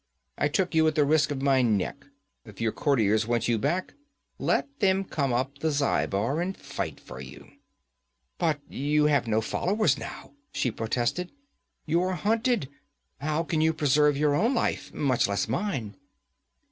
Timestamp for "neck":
1.61-2.07